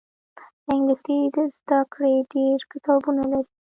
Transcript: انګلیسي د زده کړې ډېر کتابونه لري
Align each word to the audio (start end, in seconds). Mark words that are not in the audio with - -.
انګلیسي 0.71 1.17
د 1.35 1.37
زده 1.55 1.79
کړې 1.93 2.15
ډېر 2.33 2.59
کتابونه 2.71 3.21
لري 3.31 3.49